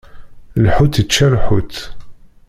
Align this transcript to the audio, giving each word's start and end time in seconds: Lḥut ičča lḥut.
Lḥut 0.65 0.95
ičča 1.01 1.27
lḥut. 1.33 1.75